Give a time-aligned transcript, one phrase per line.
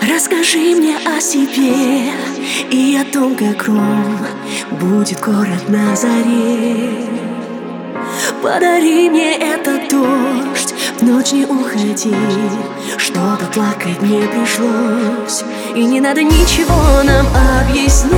[0.00, 2.12] Расскажи мне о себе
[2.70, 4.18] и о том, каком
[4.80, 6.90] будет город на заре.
[8.42, 12.14] Подари мне этот дождь, в ночь не уходи,
[12.96, 15.42] чтобы плакать не пришлось.
[15.74, 17.26] И не надо ничего нам
[17.60, 18.12] объяснять.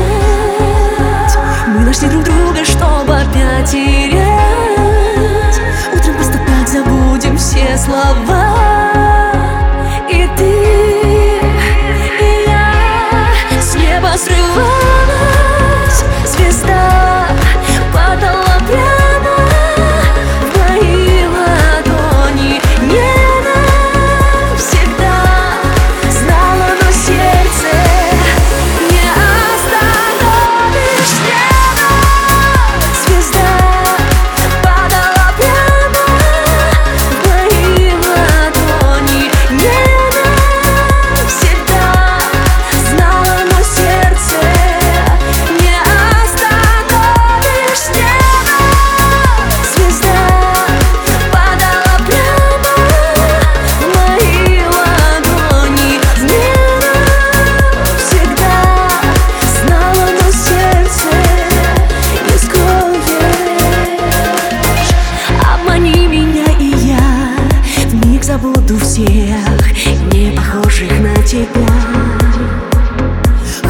[1.68, 2.99] Мы нашли друг друга, чтобы
[68.40, 69.06] буду всех
[70.12, 71.48] Не похожих на тебя.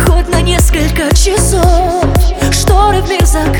[0.07, 2.05] Хоть на несколько часов
[2.53, 3.60] Шторы в мир закрыты